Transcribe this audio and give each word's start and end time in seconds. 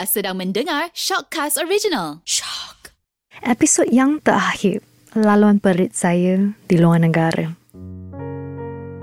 Sedang 0.00 0.40
mendengar 0.40 0.88
Shockcast 0.96 1.60
Original. 1.60 2.24
Shock. 2.24 2.96
Episod 3.44 3.84
yang 3.92 4.16
terakhir, 4.24 4.80
laluan 5.12 5.60
perit 5.60 5.92
saya 5.92 6.56
di 6.64 6.80
luar 6.80 7.04
negara. 7.04 7.52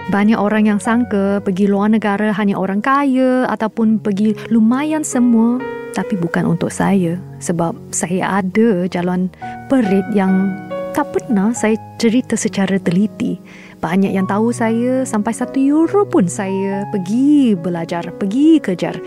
Banyak 0.09 0.41
orang 0.41 0.65
yang 0.65 0.81
sangka 0.81 1.37
pergi 1.45 1.69
luar 1.69 1.93
negara 1.93 2.33
hanya 2.33 2.57
orang 2.57 2.81
kaya 2.81 3.45
ataupun 3.45 4.01
pergi 4.01 4.33
lumayan 4.49 5.05
semua 5.05 5.61
tapi 5.93 6.17
bukan 6.17 6.49
untuk 6.49 6.73
saya 6.73 7.21
sebab 7.37 7.77
saya 7.93 8.41
ada 8.41 8.89
jalan 8.89 9.29
perit 9.69 10.05
yang 10.17 10.49
tak 10.97 11.13
pernah 11.13 11.53
saya 11.53 11.77
cerita 12.01 12.33
secara 12.33 12.81
teliti. 12.81 13.37
Banyak 13.77 14.17
yang 14.17 14.25
tahu 14.25 14.49
saya 14.49 15.05
sampai 15.05 15.29
satu 15.29 15.61
euro 15.61 16.09
pun 16.09 16.25
saya 16.25 16.89
pergi 16.89 17.53
belajar, 17.53 18.09
pergi 18.17 18.57
kejar. 18.57 18.97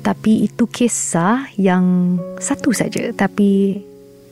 Tapi 0.00 0.48
itu 0.48 0.64
kisah 0.64 1.48
yang 1.60 2.16
satu 2.40 2.72
saja. 2.72 3.12
Tapi 3.12 3.76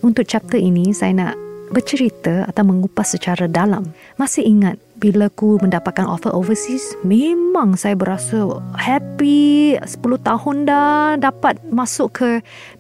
untuk 0.00 0.24
chapter 0.24 0.56
ini 0.56 0.90
saya 0.96 1.12
nak 1.12 1.34
bercerita 1.70 2.48
atau 2.48 2.64
mengupas 2.64 3.12
secara 3.12 3.44
dalam. 3.46 3.92
Masih 4.16 4.44
ingat 4.44 4.80
bila 4.98 5.30
ku 5.30 5.60
mendapatkan 5.62 6.08
offer 6.08 6.34
overseas, 6.34 6.96
memang 7.06 7.78
saya 7.78 7.94
berasa 7.94 8.58
happy 8.74 9.78
10 9.78 9.86
tahun 10.26 10.56
dah 10.66 11.20
dapat 11.20 11.60
masuk 11.70 12.18
ke 12.18 12.30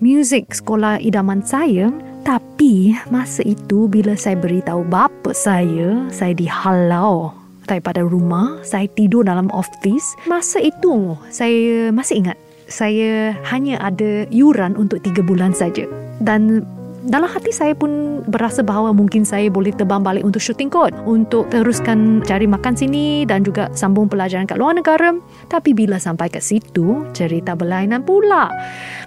music 0.02 0.50
sekolah 0.50 0.98
idaman 0.98 1.44
saya. 1.44 1.92
Tapi 2.26 2.92
masa 3.08 3.40
itu 3.46 3.88
bila 3.88 4.12
saya 4.18 4.36
beritahu 4.36 4.84
bapa 4.84 5.32
saya, 5.32 6.04
saya 6.12 6.36
dihalau 6.36 7.32
daripada 7.64 8.04
rumah, 8.04 8.60
saya 8.64 8.88
tidur 8.90 9.24
dalam 9.24 9.48
office. 9.54 10.16
Masa 10.28 10.60
itu 10.60 11.16
saya 11.32 11.88
masih 11.94 12.24
ingat 12.26 12.36
saya 12.68 13.34
hanya 13.48 13.80
ada 13.80 14.28
yuran 14.28 14.76
untuk 14.76 15.00
tiga 15.02 15.24
bulan 15.24 15.56
saja. 15.56 15.88
Dan 16.20 16.62
dalam 17.06 17.30
hati 17.30 17.54
saya 17.54 17.78
pun 17.78 18.20
berasa 18.26 18.66
bahawa 18.66 18.90
mungkin 18.90 19.22
saya 19.22 19.46
boleh 19.46 19.70
terbang 19.70 20.02
balik 20.02 20.26
untuk 20.26 20.42
shooting 20.42 20.66
court 20.66 20.90
untuk 21.06 21.46
teruskan 21.48 22.20
cari 22.26 22.50
makan 22.50 22.74
sini 22.74 23.22
dan 23.22 23.46
juga 23.46 23.70
sambung 23.72 24.10
pelajaran 24.10 24.50
kat 24.50 24.58
luar 24.58 24.74
negara. 24.74 25.14
Tapi 25.46 25.72
bila 25.72 26.02
sampai 26.02 26.26
ke 26.26 26.42
situ, 26.42 27.06
cerita 27.14 27.54
berlainan 27.54 28.02
pula. 28.02 28.50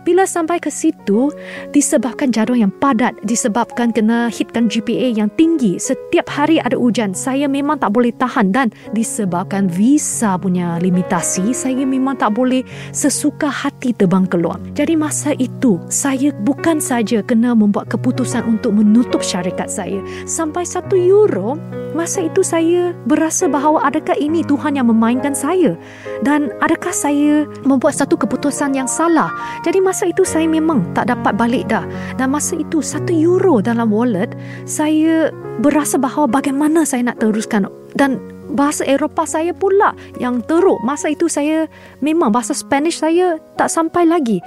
Bila 0.01 0.25
sampai 0.25 0.57
ke 0.57 0.73
situ, 0.73 1.29
disebabkan 1.69 2.33
jadual 2.33 2.57
yang 2.57 2.73
padat, 2.81 3.13
disebabkan 3.21 3.93
kena 3.93 4.33
hitkan 4.33 4.65
GPA 4.65 5.13
yang 5.13 5.29
tinggi, 5.37 5.77
setiap 5.77 6.25
hari 6.25 6.57
ada 6.57 6.73
hujan, 6.73 7.13
saya 7.13 7.45
memang 7.45 7.77
tak 7.77 7.93
boleh 7.93 8.09
tahan 8.17 8.49
dan 8.49 8.73
disebabkan 8.97 9.69
visa 9.69 10.41
punya 10.41 10.81
limitasi, 10.81 11.53
saya 11.53 11.85
memang 11.85 12.17
tak 12.17 12.33
boleh 12.33 12.65
sesuka 12.89 13.45
hati 13.45 13.93
terbang 13.93 14.25
keluar. 14.25 14.57
Jadi 14.73 14.97
masa 14.97 15.37
itu, 15.37 15.77
saya 15.85 16.33
bukan 16.41 16.81
saja 16.81 17.21
kena 17.21 17.53
membuat 17.53 17.90
keputusan 17.91 18.47
untuk 18.47 18.71
menutup 18.79 19.19
syarikat 19.19 19.67
saya. 19.67 19.99
Sampai 20.23 20.63
satu 20.63 20.95
euro, 20.95 21.59
masa 21.91 22.23
itu 22.23 22.39
saya 22.39 22.95
berasa 23.03 23.51
bahawa 23.51 23.83
adakah 23.91 24.15
ini 24.15 24.47
Tuhan 24.47 24.79
yang 24.79 24.87
memainkan 24.87 25.35
saya? 25.35 25.75
Dan 26.23 26.55
adakah 26.63 26.95
saya 26.95 27.43
membuat 27.67 27.99
satu 27.99 28.15
keputusan 28.15 28.71
yang 28.71 28.87
salah? 28.87 29.27
Jadi 29.67 29.83
masa 29.83 30.07
itu 30.07 30.23
saya 30.23 30.47
memang 30.47 30.87
tak 30.95 31.11
dapat 31.11 31.35
balik 31.35 31.67
dah. 31.67 31.83
Dan 32.15 32.31
masa 32.31 32.55
itu 32.55 32.79
satu 32.79 33.11
euro 33.11 33.59
dalam 33.59 33.91
wallet, 33.91 34.31
saya 34.63 35.27
berasa 35.59 35.99
bahawa 35.99 36.31
bagaimana 36.31 36.87
saya 36.87 37.11
nak 37.11 37.19
teruskan. 37.19 37.67
Dan 37.91 38.23
bahasa 38.51 38.83
Eropah 38.83 39.27
saya 39.27 39.51
pula 39.55 39.95
yang 40.19 40.43
teruk. 40.43 40.79
Masa 40.83 41.11
itu 41.11 41.31
saya 41.31 41.71
memang 42.03 42.31
bahasa 42.31 42.51
Spanish 42.51 42.99
saya 42.99 43.39
tak 43.55 43.71
sampai 43.71 44.03
lagi. 44.03 44.43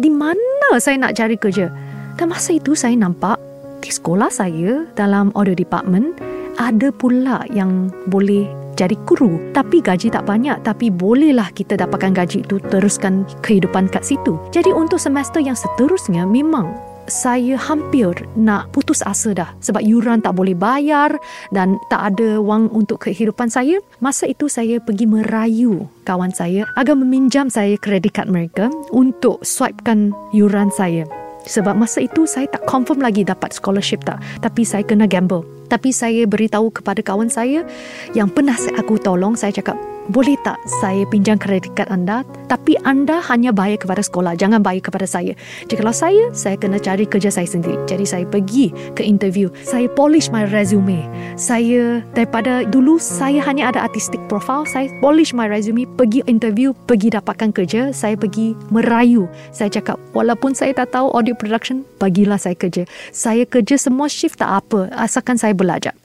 Di 0.00 0.08
mana 0.08 0.80
saya 0.80 0.96
nak 0.96 1.16
cari 1.16 1.36
kerja? 1.36 1.68
Dan 2.14 2.30
masa 2.30 2.54
itu 2.54 2.78
saya 2.78 2.94
nampak 2.94 3.36
di 3.82 3.90
sekolah 3.92 4.30
saya 4.32 4.86
dalam 4.96 5.34
audio 5.36 5.52
department 5.52 6.16
ada 6.56 6.94
pula 6.94 7.42
yang 7.50 7.90
boleh 8.08 8.46
jadi 8.74 8.98
kuru 9.06 9.38
tapi 9.54 9.78
gaji 9.78 10.10
tak 10.10 10.26
banyak 10.26 10.58
tapi 10.66 10.90
bolehlah 10.90 11.50
kita 11.54 11.78
dapatkan 11.78 12.10
gaji 12.10 12.42
itu 12.42 12.58
teruskan 12.70 13.22
kehidupan 13.42 13.86
kat 13.86 14.02
situ. 14.02 14.38
Jadi 14.50 14.74
untuk 14.74 14.98
semester 14.98 15.38
yang 15.38 15.54
seterusnya 15.54 16.26
memang 16.26 16.74
saya 17.04 17.60
hampir 17.60 18.16
nak 18.32 18.72
putus 18.72 19.04
asa 19.04 19.36
dah 19.36 19.50
sebab 19.60 19.84
yuran 19.84 20.24
tak 20.24 20.34
boleh 20.34 20.56
bayar 20.56 21.12
dan 21.52 21.76
tak 21.92 22.16
ada 22.16 22.40
wang 22.40 22.72
untuk 22.72 23.04
kehidupan 23.04 23.52
saya. 23.52 23.78
Masa 24.00 24.26
itu 24.26 24.48
saya 24.48 24.80
pergi 24.80 25.04
merayu 25.04 25.86
kawan 26.08 26.32
saya 26.32 26.64
agar 26.74 26.96
meminjam 26.96 27.52
saya 27.52 27.76
kredit 27.76 28.16
kad 28.16 28.26
mereka 28.26 28.72
untuk 28.90 29.44
swipekan 29.44 30.16
yuran 30.32 30.72
saya. 30.72 31.04
Sebab 31.44 31.76
masa 31.76 32.00
itu 32.04 32.24
saya 32.24 32.48
tak 32.48 32.64
confirm 32.64 33.04
lagi 33.04 33.24
dapat 33.24 33.52
scholarship 33.52 34.04
tak. 34.04 34.20
Tapi 34.40 34.64
saya 34.64 34.84
kena 34.84 35.04
gamble. 35.04 35.44
Tapi 35.68 35.90
saya 35.90 36.28
beritahu 36.28 36.70
kepada 36.70 37.00
kawan 37.00 37.28
saya 37.32 37.64
yang 38.12 38.28
pernah 38.30 38.56
aku 38.76 39.00
tolong. 39.00 39.34
Saya 39.34 39.50
cakap, 39.50 39.76
boleh 40.12 40.36
tak 40.44 40.60
saya 40.84 41.08
pinjam 41.08 41.40
kredit 41.40 41.72
kad 41.72 41.88
anda? 41.88 42.28
Tapi 42.52 42.76
anda 42.84 43.24
hanya 43.32 43.56
bayar 43.56 43.80
kepada 43.80 44.04
sekolah 44.04 44.36
jangan 44.36 44.60
bayar 44.60 44.84
kepada 44.84 45.08
saya. 45.08 45.32
Jadi 45.64 45.80
kalau 45.80 45.96
saya 45.96 46.28
saya 46.36 46.60
kena 46.60 46.76
cari 46.76 47.08
kerja 47.08 47.32
saya 47.32 47.48
sendiri. 47.48 47.80
Jadi 47.88 48.04
saya 48.04 48.24
pergi 48.28 48.68
ke 48.92 49.00
interview 49.00 49.48
saya 49.64 49.88
polish 49.88 50.28
my 50.28 50.44
resume. 50.52 51.08
Saya 51.40 52.04
daripada 52.12 52.68
dulu 52.68 53.00
saya 53.00 53.40
hanya 53.48 53.72
ada 53.72 53.80
artistic 53.80 54.20
profile 54.28 54.68
saya 54.68 54.92
polish 55.00 55.32
my 55.32 55.48
resume 55.48 55.88
pergi 55.96 56.20
interview 56.28 56.76
pergi 56.84 57.08
dapatkan 57.08 57.56
kerja 57.56 57.88
saya 57.96 58.12
pergi 58.20 58.52
merayu. 58.68 59.24
Saya 59.56 59.72
cakap 59.72 59.96
walaupun 60.12 60.52
saya 60.52 60.76
tak 60.76 60.92
tahu 60.92 61.16
audio 61.16 61.32
production 61.32 61.80
bagilah 61.96 62.36
saya 62.36 62.52
kerja. 62.52 62.84
Saya 63.08 63.48
kerja 63.48 63.80
semua 63.80 64.12
shift 64.12 64.36
tak 64.36 64.52
apa 64.52 64.92
asalkan 65.00 65.40
saya 65.40 65.56
belajar 65.64 65.96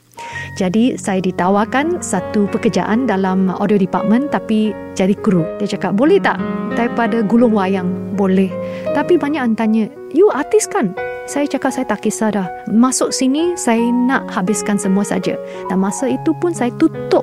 jadi 0.58 0.98
saya 0.98 1.22
ditawarkan 1.22 2.02
satu 2.02 2.44
pekerjaan 2.50 3.06
dalam 3.06 3.48
audio 3.48 3.78
department 3.78 4.28
tapi 4.34 4.74
jadi 4.98 5.14
kru. 5.16 5.46
Dia 5.56 5.76
cakap, 5.76 5.96
boleh 5.96 6.20
tak 6.20 6.36
daripada 6.74 7.22
gulung 7.24 7.54
wayang? 7.54 7.88
Boleh. 8.18 8.50
Tapi 8.92 9.16
banyak 9.16 9.40
yang 9.40 9.56
tanya, 9.56 9.84
you 10.12 10.28
artis 10.32 10.66
kan? 10.68 10.92
Saya 11.30 11.46
cakap 11.46 11.70
saya 11.70 11.86
tak 11.86 12.02
kisah 12.02 12.34
dah. 12.34 12.46
Masuk 12.68 13.14
sini 13.14 13.54
saya 13.54 13.80
nak 14.04 14.26
habiskan 14.34 14.76
semua 14.76 15.06
saja. 15.06 15.38
Dan 15.70 15.78
masa 15.78 16.10
itu 16.10 16.34
pun 16.42 16.50
saya 16.50 16.74
tutup 16.74 17.22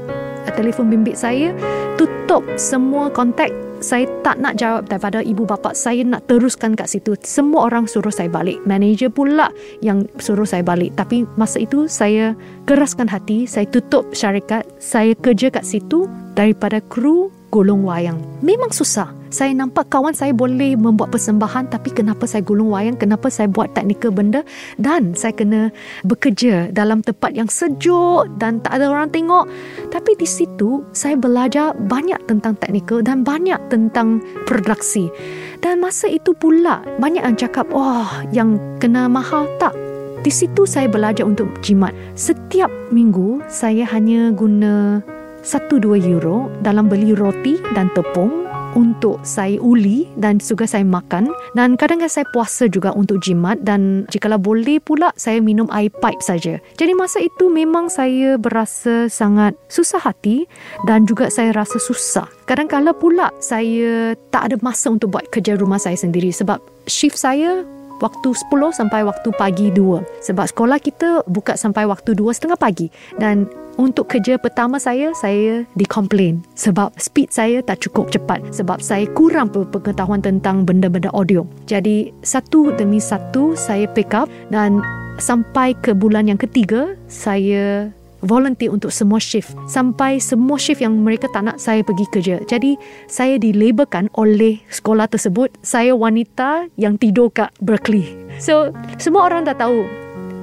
telefon 0.55 0.87
bimbit 0.87 1.17
saya, 1.19 1.51
tutup 1.97 2.45
semua 2.55 3.09
kontak 3.11 3.51
saya 3.77 4.09
tak 4.25 4.41
nak 4.41 4.57
jawab 4.57 4.89
daripada 4.89 5.21
ibu 5.21 5.45
bapa. 5.45 5.73
Saya 5.77 6.01
nak 6.01 6.25
teruskan 6.25 6.73
kat 6.73 6.89
situ. 6.89 7.13
Semua 7.21 7.69
orang 7.69 7.85
suruh 7.85 8.13
saya 8.13 8.29
balik. 8.29 8.57
Manager 8.65 9.13
pula 9.13 9.53
yang 9.85 10.05
suruh 10.17 10.45
saya 10.45 10.65
balik. 10.65 10.97
Tapi 10.97 11.29
masa 11.37 11.61
itu 11.61 11.85
saya 11.85 12.33
keraskan 12.65 13.05
hati 13.09 13.45
saya 13.45 13.69
tutup 13.69 14.09
syarikat 14.17 14.65
saya 14.81 15.13
kerja 15.17 15.53
kat 15.53 15.65
situ 15.65 16.09
daripada 16.33 16.81
kru 16.81 17.29
gulung 17.49 17.87
wayang. 17.87 18.19
Memang 18.43 18.69
susah. 18.75 19.11
Saya 19.27 19.51
nampak 19.51 19.91
kawan 19.91 20.15
saya 20.15 20.31
boleh 20.31 20.79
membuat 20.79 21.11
persembahan 21.11 21.67
tapi 21.67 21.91
kenapa 21.91 22.23
saya 22.23 22.39
gulung 22.47 22.71
wayang? 22.71 22.95
Kenapa 22.95 23.27
saya 23.27 23.51
buat 23.51 23.75
teknikal 23.75 24.15
benda? 24.15 24.47
Dan 24.79 25.11
saya 25.19 25.35
kena 25.35 25.67
bekerja 26.07 26.71
dalam 26.71 27.03
tempat 27.03 27.35
yang 27.35 27.51
sejuk 27.51 28.31
dan 28.39 28.63
tak 28.63 28.79
ada 28.79 28.87
orang 28.87 29.11
tengok. 29.11 29.47
Tapi 29.91 30.15
di 30.15 30.27
situ 30.27 30.83
saya 30.95 31.19
belajar 31.19 31.75
banyak 31.75 32.23
tentang 32.27 32.55
teknikal 32.55 33.03
dan 33.03 33.27
banyak 33.27 33.59
tentang 33.67 34.23
produksi. 34.47 35.11
Dan 35.59 35.83
masa 35.83 36.07
itu 36.07 36.31
pula 36.31 36.79
banyak 37.03 37.23
yang 37.23 37.35
cakap 37.35 37.67
oh 37.75 38.07
yang 38.31 38.55
kena 38.79 39.11
mahal 39.11 39.43
tak? 39.59 39.75
Di 40.23 40.31
situ 40.31 40.63
saya 40.63 40.87
belajar 40.87 41.27
untuk 41.27 41.51
jimat. 41.59 41.91
Setiap 42.15 42.71
minggu 42.95 43.43
saya 43.51 43.83
hanya 43.91 44.31
guna 44.31 45.03
1-2 45.47 46.03
euro 46.11 46.51
dalam 46.59 46.91
beli 46.91 47.15
roti 47.15 47.55
dan 47.71 47.87
tepung 47.95 48.43
untuk 48.75 49.23
saya 49.23 49.55
uli 49.63 50.05
dan 50.19 50.43
juga 50.43 50.67
saya 50.67 50.83
makan 50.83 51.31
dan 51.55 51.79
kadang-kadang 51.79 52.11
saya 52.11 52.27
puasa 52.35 52.67
juga 52.67 52.91
untuk 52.91 53.23
jimat 53.23 53.55
dan 53.63 54.03
jikalau 54.11 54.35
boleh 54.37 54.83
pula 54.83 55.09
saya 55.15 55.39
minum 55.39 55.65
air 55.71 55.89
pipe 56.03 56.19
saja. 56.19 56.59
Jadi 56.75 56.93
masa 56.93 57.23
itu 57.23 57.47
memang 57.47 57.87
saya 57.87 58.35
berasa 58.35 59.07
sangat 59.07 59.55
susah 59.71 60.03
hati 60.03 60.45
dan 60.83 61.07
juga 61.07 61.31
saya 61.31 61.55
rasa 61.55 61.79
susah. 61.79 62.27
Kadang-kadang 62.43 62.93
pula 62.99 63.31
saya 63.39 64.13
tak 64.29 64.51
ada 64.51 64.55
masa 64.59 64.91
untuk 64.91 65.15
buat 65.15 65.25
kerja 65.31 65.55
rumah 65.55 65.79
saya 65.79 65.95
sendiri 65.95 66.29
sebab 66.29 66.59
shift 66.85 67.15
saya 67.15 67.63
waktu 67.99 68.29
10 68.33 68.73
sampai 68.73 69.01
waktu 69.05 69.29
pagi 69.35 69.67
2 69.73 70.23
sebab 70.25 70.45
sekolah 70.49 70.77
kita 70.81 71.25
buka 71.29 71.57
sampai 71.57 71.85
waktu 71.89 72.13
2 72.13 72.35
setengah 72.35 72.59
pagi. 72.59 72.87
Dan 73.17 73.49
untuk 73.77 74.09
kerja 74.09 74.41
pertama 74.41 74.81
saya, 74.81 75.13
saya 75.13 75.61
dikomplain 75.77 76.41
sebab 76.57 76.97
speed 76.97 77.29
saya 77.29 77.61
tak 77.61 77.85
cukup 77.85 78.09
cepat. 78.09 78.41
Sebab 78.49 78.81
saya 78.81 79.05
kurang 79.13 79.53
pengetahuan 79.53 80.19
tentang 80.25 80.65
benda-benda 80.65 81.13
audio. 81.13 81.45
Jadi 81.69 82.09
satu 82.25 82.73
demi 82.73 82.97
satu 82.97 83.53
saya 83.53 83.85
pick 83.93 84.17
up. 84.17 84.25
Dan 84.49 84.81
sampai 85.21 85.77
ke 85.77 85.93
bulan 85.93 86.29
yang 86.29 86.41
ketiga 86.41 86.97
saya 87.05 87.93
volunteer 88.21 88.73
untuk 88.73 88.89
semua 88.89 89.21
shift 89.21 89.53
sampai 89.69 90.17
semua 90.17 90.57
shift 90.57 90.81
yang 90.81 90.97
mereka 90.97 91.29
tak 91.29 91.45
nak 91.45 91.57
saya 91.61 91.85
pergi 91.85 92.05
kerja. 92.09 92.35
Jadi 92.45 92.77
saya 93.05 93.37
dilabelkan 93.37 94.09
oleh 94.17 94.61
sekolah 94.73 95.05
tersebut 95.09 95.53
saya 95.61 95.93
wanita 95.93 96.69
yang 96.79 96.97
tidur 96.97 97.29
kat 97.29 97.53
Berkeley. 97.61 98.05
So 98.41 98.73
semua 98.97 99.29
orang 99.29 99.45
dah 99.45 99.57
tahu 99.57 99.85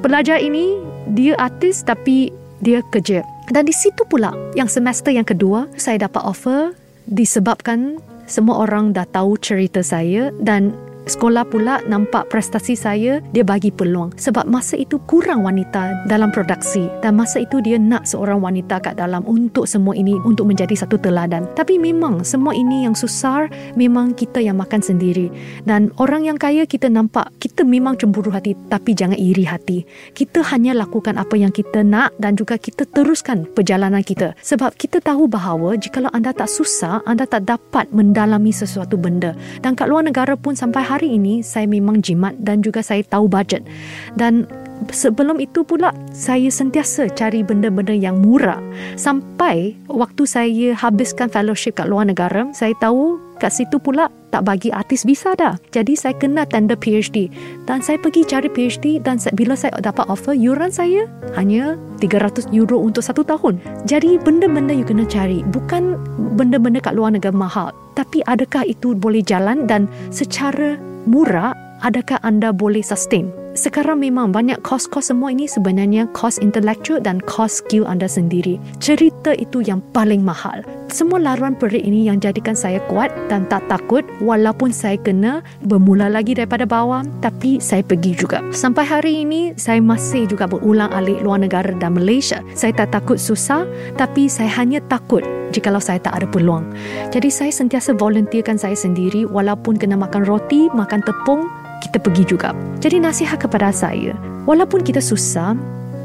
pelajar 0.05 0.39
ini 0.39 0.79
dia 1.15 1.35
artis 1.37 1.83
tapi 1.83 2.31
dia 2.63 2.81
kerja. 2.95 3.27
Dan 3.53 3.69
di 3.69 3.75
situ 3.77 4.09
pula 4.09 4.33
yang 4.57 4.71
semester 4.71 5.13
yang 5.13 5.27
kedua 5.27 5.69
saya 5.77 6.09
dapat 6.09 6.23
offer 6.25 6.73
disebabkan 7.05 8.01
semua 8.25 8.65
orang 8.65 8.97
dah 8.97 9.05
tahu 9.05 9.37
cerita 9.37 9.85
saya 9.85 10.33
dan 10.41 10.73
Sekolah 11.05 11.45
pula 11.45 11.85
nampak 11.85 12.33
prestasi 12.33 12.73
saya, 12.73 13.21
dia 13.37 13.45
bagi 13.45 13.69
peluang. 13.69 14.17
Sebab 14.17 14.49
masa 14.49 14.81
itu 14.81 14.97
kurang 15.05 15.45
wanita 15.45 16.09
dalam 16.09 16.33
produksi. 16.33 16.89
Dan 17.05 17.21
masa 17.21 17.45
itu 17.45 17.61
dia 17.61 17.77
nak 17.77 18.09
seorang 18.09 18.41
wanita 18.41 18.81
kat 18.81 18.97
dalam 18.97 19.21
untuk 19.29 19.69
semua 19.69 19.93
ini, 19.93 20.17
untuk 20.25 20.49
menjadi 20.49 20.73
satu 20.73 20.97
teladan. 20.97 21.45
Tapi 21.53 21.77
memang 21.77 22.25
semua 22.25 22.57
ini 22.57 22.89
yang 22.89 22.97
susah, 22.97 23.53
memang 23.77 24.17
kita 24.17 24.41
yang 24.41 24.57
makan 24.57 24.81
sendiri. 24.81 25.29
Dan 25.69 25.93
orang 26.01 26.25
yang 26.25 26.41
kaya 26.41 26.65
kita 26.65 26.89
nampak, 26.89 27.29
kita 27.37 27.69
memang 27.69 28.01
cemburu 28.01 28.33
hati, 28.33 28.57
tapi 28.73 28.97
jangan 28.97 29.21
iri 29.21 29.45
hati. 29.45 29.85
Kita 30.17 30.41
hanya 30.57 30.73
lakukan 30.73 31.21
apa 31.21 31.37
yang 31.37 31.53
kita 31.53 31.85
nak 31.85 32.17
dan 32.17 32.33
juga 32.33 32.57
kita 32.57 32.89
teruskan 32.89 33.45
perjalanan 33.53 34.01
kita. 34.01 34.33
Sebab 34.41 34.73
kita 34.81 35.05
tahu 35.05 35.29
bahawa 35.29 35.77
jikalau 35.77 36.09
anda 36.17 36.33
tak 36.33 36.49
susah, 36.49 37.05
anda 37.05 37.29
tak 37.29 37.45
dapat 37.45 37.93
mendalami 37.93 38.57
sesuatu 38.57 38.97
benda. 38.97 39.37
Dan 39.61 39.77
kat 39.77 39.93
luar 39.93 40.01
negara 40.09 40.33
pun 40.33 40.57
sampai 40.57 40.94
hari 40.95 41.19
ini 41.19 41.43
saya 41.43 41.67
memang 41.67 41.99
jimat 41.99 42.39
dan 42.39 42.63
juga 42.63 42.79
saya 42.79 43.03
tahu 43.03 43.27
budget. 43.27 43.67
Dan 44.15 44.47
sebelum 44.95 45.43
itu 45.43 45.67
pula 45.67 45.91
saya 46.15 46.47
sentiasa 46.47 47.11
cari 47.19 47.43
benda-benda 47.43 47.95
yang 47.95 48.23
murah. 48.23 48.63
Sampai 48.95 49.75
waktu 49.91 50.23
saya 50.23 50.79
habiskan 50.79 51.27
fellowship 51.27 51.79
kat 51.79 51.91
luar 51.91 52.07
negara 52.07 52.47
saya 52.55 52.75
tahu 52.79 53.19
kat 53.43 53.51
situ 53.51 53.83
pula 53.83 54.07
tak 54.35 54.43
bagi 54.51 54.75
artis 54.75 55.07
visa 55.07 55.39
dah. 55.39 55.55
Jadi 55.71 55.95
saya 55.95 56.19
kena 56.19 56.43
tender 56.43 56.75
PhD 56.75 57.31
dan 57.71 57.79
saya 57.79 58.03
pergi 58.03 58.27
cari 58.27 58.51
PhD 58.51 58.99
dan 58.99 59.23
bila 59.39 59.55
saya 59.55 59.79
dapat 59.79 60.11
offer 60.11 60.35
yuran 60.35 60.75
saya 60.75 61.07
hanya 61.39 61.79
300 62.03 62.51
euro 62.51 62.83
untuk 62.83 63.07
satu 63.07 63.23
tahun. 63.23 63.63
Jadi 63.87 64.19
benda-benda 64.19 64.75
you 64.75 64.83
kena 64.83 65.07
cari 65.07 65.47
bukan 65.55 65.95
benda-benda 66.35 66.83
kat 66.83 66.99
luar 66.99 67.15
negara 67.15 67.31
mahal. 67.31 67.71
Tapi 67.95 68.27
adakah 68.27 68.67
itu 68.67 68.99
boleh 68.99 69.23
jalan 69.23 69.71
dan 69.71 69.87
secara 70.11 70.75
murah 71.07 71.55
adakah 71.87 72.19
anda 72.27 72.51
boleh 72.51 72.83
sustain? 72.83 73.31
Sekarang 73.55 74.03
memang 74.03 74.35
banyak 74.35 74.59
kos-kos 74.67 75.15
semua 75.15 75.31
ini 75.31 75.47
sebenarnya 75.47 76.11
kos 76.11 76.43
intellectual 76.43 76.99
dan 76.99 77.23
kos 77.23 77.63
skill 77.63 77.87
anda 77.87 78.11
sendiri. 78.11 78.59
Cerita 78.83 79.31
itu 79.39 79.63
yang 79.63 79.79
paling 79.95 80.27
mahal. 80.27 80.67
Semua 80.95 81.19
laruan 81.19 81.59
perik 81.59 81.83
ini 81.83 82.07
yang 82.07 82.23
jadikan 82.23 82.55
saya 82.55 82.79
kuat 82.87 83.11
dan 83.27 83.51
tak 83.51 83.67
takut 83.67 84.07
walaupun 84.23 84.71
saya 84.71 84.95
kena 84.95 85.43
bermula 85.67 86.07
lagi 86.07 86.39
daripada 86.39 86.63
bawah 86.63 87.03
tapi 87.19 87.59
saya 87.59 87.83
pergi 87.83 88.15
juga. 88.15 88.39
Sampai 88.55 88.87
hari 88.87 89.27
ini 89.27 89.59
saya 89.59 89.83
masih 89.83 90.31
juga 90.31 90.47
berulang 90.47 90.95
alik 90.95 91.19
luar 91.27 91.43
negara 91.43 91.75
dan 91.83 91.99
Malaysia. 91.99 92.39
Saya 92.55 92.71
tak 92.79 92.95
takut 92.95 93.19
susah 93.19 93.67
tapi 93.99 94.31
saya 94.31 94.47
hanya 94.55 94.79
takut 94.87 95.27
jikalau 95.51 95.83
saya 95.83 95.99
tak 95.99 96.15
ada 96.15 96.31
peluang. 96.31 96.63
Jadi 97.11 97.27
saya 97.27 97.51
sentiasa 97.51 97.99
volunteerkan 97.99 98.55
saya 98.55 98.79
sendiri 98.79 99.27
walaupun 99.27 99.75
kena 99.75 99.99
makan 99.99 100.23
roti, 100.23 100.71
makan 100.71 101.03
tepung, 101.03 101.51
kita 101.83 101.99
pergi 101.99 102.23
juga. 102.23 102.55
Jadi 102.79 103.03
nasihat 103.03 103.43
kepada 103.43 103.75
saya, 103.75 104.15
walaupun 104.47 104.87
kita 104.87 105.03
susah, 105.03 105.59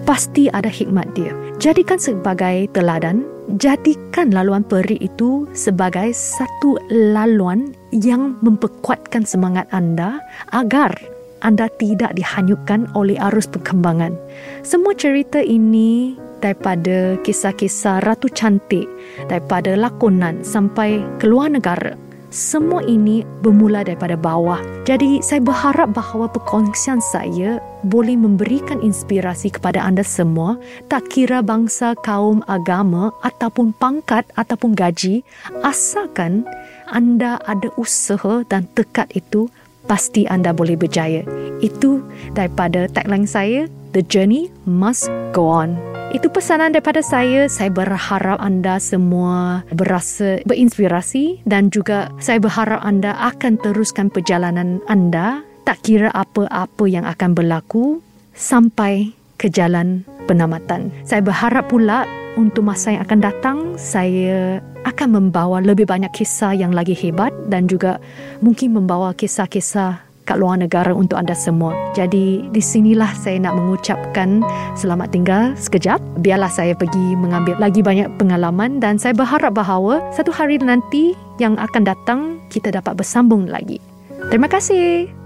pasti 0.09 0.49
ada 0.49 0.65
hikmat 0.65 1.13
dia. 1.13 1.29
Jadikan 1.61 2.01
sebagai 2.01 2.65
teladan, 2.73 3.21
jadikan 3.57 4.29
laluan 4.29 4.61
peri 4.61 5.01
itu 5.01 5.49
sebagai 5.57 6.13
satu 6.13 6.77
laluan 6.91 7.73
yang 7.89 8.37
memperkuatkan 8.45 9.25
semangat 9.25 9.65
anda 9.73 10.21
agar 10.53 10.93
anda 11.41 11.71
tidak 11.79 12.13
dihanyutkan 12.19 12.85
oleh 12.93 13.15
arus 13.31 13.47
perkembangan. 13.47 14.13
Semua 14.61 14.91
cerita 14.93 15.39
ini 15.39 16.19
daripada 16.43 17.15
kisah-kisah 17.23 18.03
Ratu 18.03 18.27
Cantik, 18.31 18.85
daripada 19.31 19.73
lakonan 19.79 20.43
sampai 20.43 20.99
keluar 21.17 21.47
negara 21.47 21.95
semua 22.29 22.85
ini 22.85 23.25
bermula 23.41 23.81
daripada 23.81 24.13
bawah. 24.13 24.61
Jadi 24.85 25.21
saya 25.25 25.41
berharap 25.41 25.97
bahawa 25.97 26.29
perkongsian 26.29 27.01
saya 27.01 27.57
boleh 27.85 28.13
memberikan 28.13 28.81
inspirasi 28.85 29.49
kepada 29.49 29.81
anda 29.81 30.05
semua 30.05 30.61
tak 30.93 31.09
kira 31.09 31.41
bangsa, 31.41 31.97
kaum, 32.05 32.45
agama 32.45 33.09
ataupun 33.25 33.73
pangkat 33.81 34.25
ataupun 34.37 34.77
gaji 34.77 35.25
asalkan 35.65 36.45
anda 36.93 37.41
ada 37.49 37.69
usaha 37.77 38.45
dan 38.49 38.69
tekad 38.77 39.09
itu 39.17 39.49
pasti 39.89 40.29
anda 40.29 40.53
boleh 40.53 40.77
berjaya. 40.77 41.25
Itu 41.65 42.05
daripada 42.37 42.85
tagline 42.93 43.25
saya, 43.25 43.65
The 43.97 44.05
Journey 44.05 44.53
Must 44.69 45.09
Go 45.33 45.49
On. 45.49 45.88
Itu 46.09 46.25
pesanan 46.33 46.73
daripada 46.73 47.05
saya. 47.05 47.45
Saya 47.45 47.69
berharap 47.69 48.41
anda 48.41 48.81
semua 48.81 49.61
berasa 49.69 50.41
berinspirasi 50.49 51.45
dan 51.45 51.69
juga 51.69 52.09
saya 52.17 52.41
berharap 52.41 52.81
anda 52.81 53.13
akan 53.29 53.61
teruskan 53.61 54.09
perjalanan 54.09 54.81
anda 54.89 55.45
tak 55.69 55.85
kira 55.85 56.09
apa-apa 56.17 56.89
yang 56.89 57.05
akan 57.05 57.37
berlaku 57.37 58.01
sampai 58.33 59.13
ke 59.37 59.53
jalan 59.53 60.01
penamatan. 60.25 60.89
Saya 61.05 61.21
berharap 61.21 61.69
pula 61.69 62.09
untuk 62.41 62.65
masa 62.65 62.97
yang 62.97 63.05
akan 63.05 63.19
datang 63.21 63.57
saya 63.77 64.65
akan 64.89 65.09
membawa 65.13 65.61
lebih 65.61 65.85
banyak 65.85 66.09
kisah 66.09 66.57
yang 66.57 66.73
lagi 66.73 66.97
hebat 66.97 67.29
dan 67.53 67.69
juga 67.69 68.01
mungkin 68.41 68.73
membawa 68.73 69.13
kisah-kisah 69.13 70.08
kat 70.29 70.37
luar 70.37 70.61
negara 70.61 70.93
untuk 70.93 71.17
anda 71.17 71.33
semua. 71.33 71.73
Jadi 71.97 72.45
di 72.53 72.61
sinilah 72.61 73.09
saya 73.17 73.41
nak 73.41 73.57
mengucapkan 73.57 74.45
selamat 74.77 75.09
tinggal 75.09 75.43
sekejap. 75.57 75.97
Biarlah 76.21 76.53
saya 76.53 76.77
pergi 76.77 77.17
mengambil 77.17 77.57
lagi 77.57 77.81
banyak 77.81 78.13
pengalaman 78.21 78.77
dan 78.77 79.01
saya 79.01 79.17
berharap 79.17 79.57
bahawa 79.57 79.97
satu 80.13 80.29
hari 80.29 80.61
nanti 80.61 81.17
yang 81.41 81.57
akan 81.57 81.81
datang 81.81 82.37
kita 82.53 82.69
dapat 82.69 82.93
bersambung 82.93 83.49
lagi. 83.49 83.81
Terima 84.29 84.45
kasih. 84.45 85.18